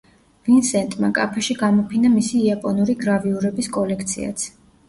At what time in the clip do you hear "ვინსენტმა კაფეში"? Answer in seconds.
0.47-1.57